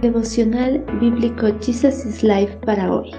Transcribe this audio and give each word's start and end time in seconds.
Devocional 0.00 0.82
Bíblico 0.98 1.48
Jesus 1.60 2.06
is 2.06 2.22
Life 2.22 2.56
para 2.64 2.90
hoy. 2.90 3.10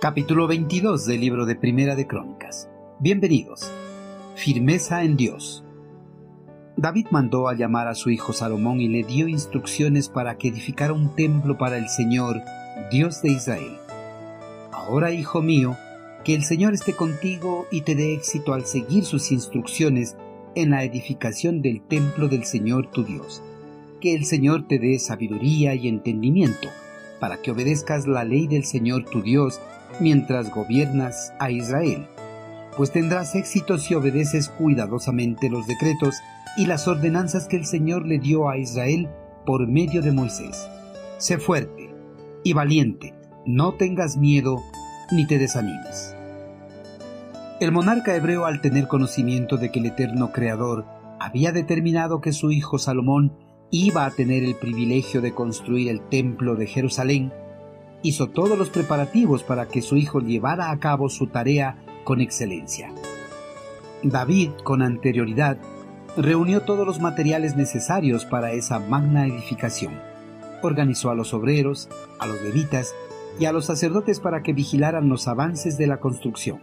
Capítulo 0.00 0.46
22 0.46 1.04
del 1.04 1.20
libro 1.20 1.44
de 1.44 1.56
Primera 1.56 1.94
de 1.94 2.06
Crónicas. 2.06 2.70
Bienvenidos. 3.00 3.70
Firmeza 4.34 5.04
en 5.04 5.18
Dios. 5.18 5.62
David 6.78 7.08
mandó 7.10 7.48
a 7.48 7.54
llamar 7.54 7.86
a 7.86 7.94
su 7.94 8.08
hijo 8.08 8.32
Salomón 8.32 8.80
y 8.80 8.88
le 8.88 9.04
dio 9.04 9.28
instrucciones 9.28 10.08
para 10.08 10.38
que 10.38 10.48
edificara 10.48 10.94
un 10.94 11.14
templo 11.14 11.58
para 11.58 11.76
el 11.76 11.90
Señor, 11.90 12.40
Dios 12.90 13.20
de 13.20 13.32
Israel. 13.32 13.76
Ahora, 14.72 15.12
hijo 15.12 15.42
mío, 15.42 15.76
que 16.24 16.34
el 16.34 16.44
Señor 16.44 16.72
esté 16.72 16.94
contigo 16.94 17.66
y 17.70 17.82
te 17.82 17.94
dé 17.94 18.14
éxito 18.14 18.54
al 18.54 18.64
seguir 18.64 19.04
sus 19.04 19.32
instrucciones 19.32 20.16
en 20.54 20.70
la 20.70 20.82
edificación 20.82 21.60
del 21.60 21.82
templo 21.82 22.26
del 22.28 22.44
Señor 22.44 22.90
tu 22.90 23.04
Dios. 23.04 23.42
Que 24.00 24.14
el 24.14 24.24
Señor 24.24 24.66
te 24.66 24.78
dé 24.78 24.98
sabiduría 24.98 25.74
y 25.74 25.86
entendimiento 25.86 26.68
para 27.20 27.42
que 27.42 27.50
obedezcas 27.50 28.06
la 28.06 28.24
ley 28.24 28.46
del 28.46 28.64
Señor 28.64 29.04
tu 29.04 29.20
Dios 29.20 29.60
mientras 30.00 30.50
gobiernas 30.50 31.34
a 31.38 31.50
Israel, 31.50 32.06
pues 32.76 32.92
tendrás 32.92 33.34
éxito 33.34 33.76
si 33.76 33.94
obedeces 33.94 34.48
cuidadosamente 34.48 35.50
los 35.50 35.66
decretos 35.66 36.16
y 36.56 36.66
las 36.66 36.88
ordenanzas 36.88 37.46
que 37.46 37.56
el 37.56 37.66
Señor 37.66 38.06
le 38.06 38.18
dio 38.18 38.48
a 38.48 38.56
Israel 38.56 39.10
por 39.44 39.66
medio 39.68 40.00
de 40.00 40.12
Moisés. 40.12 40.66
Sé 41.18 41.36
fuerte 41.36 41.90
y 42.42 42.54
valiente, 42.54 43.14
no 43.44 43.74
tengas 43.74 44.16
miedo 44.16 44.62
ni 45.12 45.26
te 45.26 45.38
desanimes. 45.38 46.16
El 47.60 47.72
monarca 47.72 48.16
hebreo 48.16 48.46
al 48.46 48.62
tener 48.62 48.88
conocimiento 48.88 49.58
de 49.58 49.70
que 49.70 49.80
el 49.80 49.86
eterno 49.86 50.32
Creador 50.32 50.86
había 51.18 51.52
determinado 51.52 52.22
que 52.22 52.32
su 52.32 52.50
hijo 52.50 52.78
Salomón 52.78 53.36
iba 53.70 54.04
a 54.04 54.10
tener 54.10 54.42
el 54.42 54.56
privilegio 54.56 55.20
de 55.20 55.32
construir 55.32 55.88
el 55.88 56.00
templo 56.00 56.56
de 56.56 56.66
Jerusalén, 56.66 57.32
hizo 58.02 58.28
todos 58.28 58.58
los 58.58 58.70
preparativos 58.70 59.42
para 59.42 59.68
que 59.68 59.82
su 59.82 59.96
hijo 59.96 60.20
llevara 60.20 60.70
a 60.70 60.78
cabo 60.78 61.08
su 61.08 61.28
tarea 61.28 61.78
con 62.04 62.20
excelencia. 62.20 62.92
David, 64.02 64.52
con 64.64 64.82
anterioridad, 64.82 65.58
reunió 66.16 66.62
todos 66.62 66.86
los 66.86 67.00
materiales 67.00 67.56
necesarios 67.56 68.24
para 68.24 68.52
esa 68.52 68.80
magna 68.80 69.26
edificación. 69.26 70.00
Organizó 70.62 71.10
a 71.10 71.14
los 71.14 71.32
obreros, 71.32 71.88
a 72.18 72.26
los 72.26 72.42
levitas 72.42 72.94
y 73.38 73.44
a 73.44 73.52
los 73.52 73.66
sacerdotes 73.66 74.20
para 74.20 74.42
que 74.42 74.52
vigilaran 74.52 75.08
los 75.08 75.28
avances 75.28 75.78
de 75.78 75.86
la 75.86 75.98
construcción. 75.98 76.60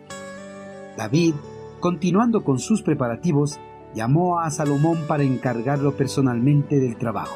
David, 0.97 1.35
continuando 1.79 2.43
con 2.43 2.59
sus 2.59 2.81
preparativos, 2.81 3.59
llamó 3.97 4.39
a 4.39 4.51
Salomón 4.51 5.05
para 5.07 5.23
encargarlo 5.23 5.97
personalmente 5.97 6.79
del 6.79 6.97
trabajo. 6.97 7.35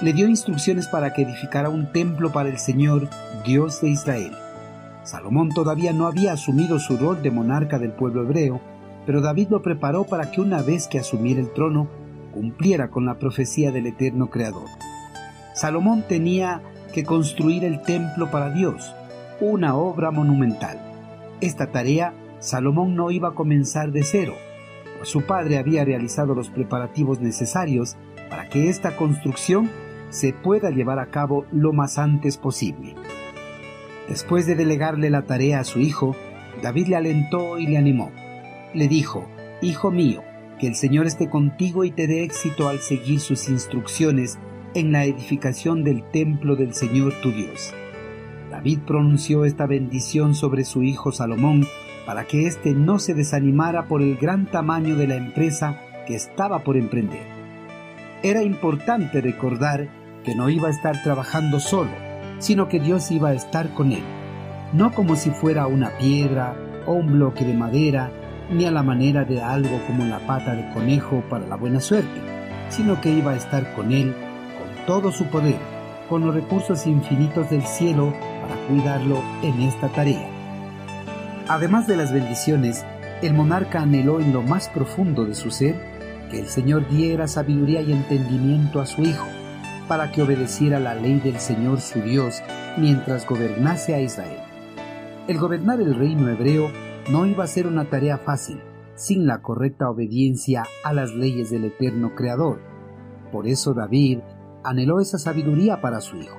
Le 0.00 0.12
dio 0.12 0.26
instrucciones 0.26 0.88
para 0.88 1.12
que 1.12 1.22
edificara 1.22 1.68
un 1.68 1.92
templo 1.92 2.32
para 2.32 2.48
el 2.48 2.58
Señor, 2.58 3.08
Dios 3.46 3.80
de 3.80 3.90
Israel. 3.90 4.32
Salomón 5.04 5.50
todavía 5.50 5.92
no 5.92 6.08
había 6.08 6.32
asumido 6.32 6.80
su 6.80 6.96
rol 6.96 7.22
de 7.22 7.30
monarca 7.30 7.78
del 7.78 7.92
pueblo 7.92 8.22
hebreo, 8.22 8.60
pero 9.06 9.20
David 9.20 9.46
lo 9.48 9.62
preparó 9.62 10.02
para 10.02 10.32
que 10.32 10.40
una 10.40 10.60
vez 10.60 10.88
que 10.88 10.98
asumiera 10.98 11.40
el 11.40 11.52
trono, 11.52 11.86
cumpliera 12.34 12.88
con 12.88 13.06
la 13.06 13.20
profecía 13.20 13.70
del 13.70 13.86
eterno 13.86 14.28
Creador. 14.28 14.68
Salomón 15.54 16.02
tenía 16.08 16.62
que 16.92 17.04
construir 17.04 17.64
el 17.64 17.80
templo 17.82 18.28
para 18.32 18.50
Dios, 18.50 18.92
una 19.40 19.76
obra 19.76 20.10
monumental. 20.10 20.80
Esta 21.40 21.70
tarea 21.70 22.12
Salomón 22.40 22.96
no 22.96 23.12
iba 23.12 23.28
a 23.28 23.34
comenzar 23.34 23.92
de 23.92 24.02
cero, 24.02 24.34
su 25.06 25.22
padre 25.22 25.56
había 25.58 25.84
realizado 25.84 26.34
los 26.34 26.50
preparativos 26.50 27.20
necesarios 27.20 27.96
para 28.28 28.48
que 28.48 28.68
esta 28.68 28.96
construcción 28.96 29.70
se 30.10 30.32
pueda 30.32 30.70
llevar 30.70 30.98
a 30.98 31.12
cabo 31.12 31.46
lo 31.52 31.72
más 31.72 31.96
antes 31.96 32.36
posible. 32.36 32.96
Después 34.08 34.46
de 34.46 34.56
delegarle 34.56 35.08
la 35.10 35.22
tarea 35.22 35.60
a 35.60 35.64
su 35.64 35.78
hijo, 35.78 36.16
David 36.60 36.88
le 36.88 36.96
alentó 36.96 37.56
y 37.56 37.68
le 37.68 37.78
animó. 37.78 38.10
Le 38.74 38.88
dijo, 38.88 39.28
Hijo 39.62 39.92
mío, 39.92 40.24
que 40.58 40.66
el 40.66 40.74
Señor 40.74 41.06
esté 41.06 41.30
contigo 41.30 41.84
y 41.84 41.92
te 41.92 42.08
dé 42.08 42.24
éxito 42.24 42.68
al 42.68 42.80
seguir 42.80 43.20
sus 43.20 43.48
instrucciones 43.48 44.40
en 44.74 44.90
la 44.90 45.04
edificación 45.04 45.84
del 45.84 46.02
templo 46.10 46.56
del 46.56 46.74
Señor 46.74 47.12
tu 47.22 47.30
Dios. 47.30 47.72
David 48.50 48.80
pronunció 48.84 49.44
esta 49.44 49.66
bendición 49.66 50.34
sobre 50.34 50.64
su 50.64 50.82
hijo 50.82 51.12
Salomón 51.12 51.64
para 52.06 52.24
que 52.24 52.46
éste 52.46 52.72
no 52.72 52.98
se 52.98 53.14
desanimara 53.14 53.86
por 53.86 54.00
el 54.00 54.16
gran 54.16 54.46
tamaño 54.46 54.96
de 54.96 55.08
la 55.08 55.16
empresa 55.16 55.80
que 56.06 56.14
estaba 56.14 56.60
por 56.60 56.76
emprender. 56.76 57.26
Era 58.22 58.42
importante 58.42 59.20
recordar 59.20 59.88
que 60.24 60.34
no 60.34 60.48
iba 60.48 60.68
a 60.68 60.70
estar 60.70 61.02
trabajando 61.02 61.60
solo, 61.60 61.90
sino 62.38 62.68
que 62.68 62.80
Dios 62.80 63.10
iba 63.10 63.30
a 63.30 63.34
estar 63.34 63.74
con 63.74 63.92
él, 63.92 64.04
no 64.72 64.92
como 64.92 65.16
si 65.16 65.30
fuera 65.30 65.66
una 65.66 65.90
piedra 65.98 66.54
o 66.86 66.92
un 66.92 67.12
bloque 67.12 67.44
de 67.44 67.54
madera, 67.54 68.10
ni 68.50 68.64
a 68.64 68.70
la 68.70 68.82
manera 68.82 69.24
de 69.24 69.42
algo 69.42 69.80
como 69.86 70.04
la 70.04 70.20
pata 70.20 70.54
de 70.54 70.72
conejo 70.72 71.22
para 71.28 71.46
la 71.46 71.56
buena 71.56 71.80
suerte, 71.80 72.20
sino 72.68 73.00
que 73.00 73.10
iba 73.10 73.32
a 73.32 73.36
estar 73.36 73.74
con 73.74 73.92
él 73.92 74.14
todo 74.86 75.12
su 75.12 75.26
poder, 75.26 75.58
con 76.08 76.24
los 76.24 76.34
recursos 76.34 76.86
infinitos 76.86 77.50
del 77.50 77.66
cielo 77.66 78.12
para 78.40 78.54
cuidarlo 78.68 79.20
en 79.42 79.60
esta 79.62 79.88
tarea. 79.88 80.35
Además 81.48 81.86
de 81.86 81.96
las 81.96 82.12
bendiciones, 82.12 82.84
el 83.22 83.32
monarca 83.32 83.80
anheló 83.80 84.20
en 84.20 84.32
lo 84.32 84.42
más 84.42 84.68
profundo 84.68 85.24
de 85.24 85.36
su 85.36 85.52
ser 85.52 85.76
que 86.30 86.40
el 86.40 86.48
Señor 86.48 86.88
diera 86.88 87.28
sabiduría 87.28 87.82
y 87.82 87.92
entendimiento 87.92 88.80
a 88.80 88.86
su 88.86 89.02
hijo, 89.02 89.26
para 89.86 90.10
que 90.10 90.22
obedeciera 90.22 90.80
la 90.80 90.96
ley 90.96 91.20
del 91.20 91.38
Señor 91.38 91.80
su 91.80 92.00
Dios 92.00 92.42
mientras 92.76 93.26
gobernase 93.26 93.94
a 93.94 94.00
Israel. 94.00 94.40
El 95.28 95.38
gobernar 95.38 95.80
el 95.80 95.94
reino 95.94 96.28
hebreo 96.28 96.68
no 97.10 97.26
iba 97.26 97.44
a 97.44 97.48
ser 97.48 97.68
una 97.68 97.84
tarea 97.84 98.18
fácil, 98.18 98.60
sin 98.96 99.26
la 99.26 99.40
correcta 99.40 99.88
obediencia 99.88 100.64
a 100.82 100.92
las 100.92 101.14
leyes 101.14 101.50
del 101.50 101.66
eterno 101.66 102.14
Creador. 102.16 102.60
Por 103.30 103.46
eso 103.46 103.72
David 103.72 104.18
anheló 104.64 104.98
esa 104.98 105.18
sabiduría 105.18 105.80
para 105.80 106.00
su 106.00 106.16
hijo. 106.16 106.36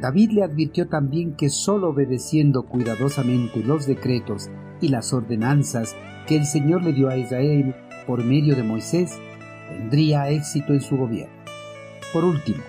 David 0.00 0.32
le 0.32 0.44
advirtió 0.44 0.88
también 0.88 1.36
que 1.36 1.48
sólo 1.48 1.88
obedeciendo 1.88 2.66
cuidadosamente 2.66 3.62
los 3.64 3.86
decretos 3.86 4.50
y 4.80 4.88
las 4.88 5.12
ordenanzas 5.12 5.96
que 6.26 6.36
el 6.36 6.44
Señor 6.44 6.82
le 6.82 6.92
dio 6.92 7.08
a 7.08 7.16
Israel 7.16 7.74
por 8.06 8.22
medio 8.22 8.54
de 8.56 8.62
Moisés, 8.62 9.18
tendría 9.68 10.28
éxito 10.28 10.74
en 10.74 10.80
su 10.80 10.96
gobierno. 10.96 11.34
Por 12.12 12.24
último, 12.24 12.62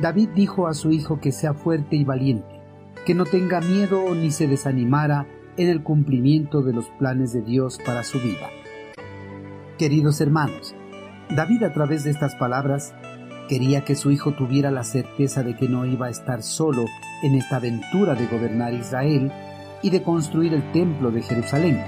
David 0.00 0.30
dijo 0.34 0.66
a 0.66 0.74
su 0.74 0.90
hijo 0.90 1.20
que 1.20 1.30
sea 1.30 1.54
fuerte 1.54 1.94
y 1.96 2.04
valiente, 2.04 2.60
que 3.06 3.14
no 3.14 3.24
tenga 3.24 3.60
miedo 3.60 4.12
ni 4.14 4.30
se 4.30 4.48
desanimara 4.48 5.26
en 5.56 5.68
el 5.68 5.82
cumplimiento 5.82 6.62
de 6.62 6.72
los 6.72 6.86
planes 6.98 7.32
de 7.32 7.42
Dios 7.42 7.78
para 7.86 8.02
su 8.02 8.18
vida. 8.18 8.50
Queridos 9.78 10.20
hermanos, 10.20 10.74
David 11.30 11.62
a 11.62 11.72
través 11.72 12.04
de 12.04 12.10
estas 12.10 12.34
palabras 12.34 12.94
Quería 13.48 13.84
que 13.84 13.94
su 13.94 14.10
hijo 14.10 14.32
tuviera 14.32 14.70
la 14.70 14.84
certeza 14.84 15.42
de 15.42 15.54
que 15.54 15.68
no 15.68 15.84
iba 15.84 16.06
a 16.06 16.10
estar 16.10 16.42
solo 16.42 16.86
en 17.22 17.34
esta 17.34 17.56
aventura 17.56 18.14
de 18.14 18.26
gobernar 18.26 18.72
Israel 18.72 19.30
y 19.82 19.90
de 19.90 20.02
construir 20.02 20.54
el 20.54 20.72
templo 20.72 21.10
de 21.10 21.22
Jerusalén, 21.22 21.82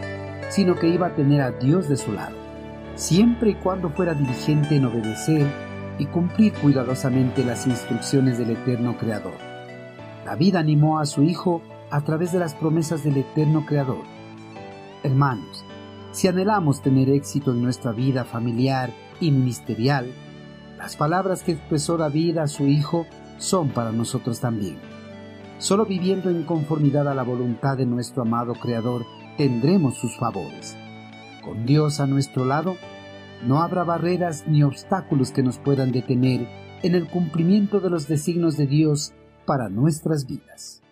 sino 0.50 0.75
que 0.75 0.89
iba 0.89 1.06
a 1.06 1.15
tener 1.15 1.41
a 1.41 1.53
Dios 1.53 1.89
de 1.89 1.97
su 1.97 2.12
lado, 2.12 2.37
siempre 2.95 3.50
y 3.50 3.55
cuando 3.55 3.89
fuera 3.89 4.12
diligente 4.12 4.77
en 4.77 4.84
obedecer 4.84 5.47
y 5.99 6.05
cumplir 6.05 6.53
cuidadosamente 6.53 7.43
las 7.43 7.66
instrucciones 7.66 8.37
del 8.37 8.50
eterno 8.50 8.99
Creador. 8.99 9.39
David 10.27 10.56
animó 10.56 10.99
a 10.99 11.06
su 11.06 11.22
hijo 11.22 11.62
a 11.91 12.03
través 12.03 12.33
de 12.33 12.39
las 12.39 12.55
promesas 12.55 13.03
del 13.03 13.16
eterno 13.16 13.65
Creador. 13.65 14.05
Hermanos, 15.03 15.65
si 16.12 16.28
anhelamos 16.28 16.83
tener 16.83 17.09
éxito 17.09 17.53
en 17.53 17.62
nuestra 17.62 17.93
vida 17.93 18.25
familiar 18.25 18.91
y 19.21 19.31
ministerial, 19.31 20.13
las 20.77 20.97
palabras 20.97 21.43
que 21.43 21.53
expresó 21.53 21.97
David 21.97 22.39
a 22.39 22.47
su 22.47 22.67
hijo 22.67 23.07
son 23.39 23.71
para 23.71 23.93
nosotros 23.93 24.41
también. 24.41 24.78
Solo 25.59 25.87
viviendo 25.87 26.28
en 26.28 26.45
conformidad 26.45 27.09
a 27.09 27.15
la 27.15 27.23
voluntad 27.23 27.77
de 27.77 27.87
nuestro 27.87 28.23
amado 28.23 28.55
Creador 28.55 29.07
tendremos 29.37 29.97
sus 29.97 30.17
favores. 30.19 30.77
Con 31.43 31.65
Dios 31.65 32.01
a 32.01 32.07
nuestro 32.07 32.45
lado, 32.45 32.77
no 33.47 33.63
habrá 33.63 33.84
barreras 33.84 34.45
ni 34.47 34.63
obstáculos 34.63 35.31
que 35.31 35.43
nos 35.43 35.59
puedan 35.59 35.93
detener 35.93 36.47
en 36.83 36.95
el 36.95 37.09
cumplimiento 37.09 37.81
de 37.81 37.91
los 37.91 38.07
designios 38.09 38.57
de 38.57 38.67
Dios 38.67 39.13
para 39.47 39.69
nuestras 39.69 40.27
vidas. 40.27 40.83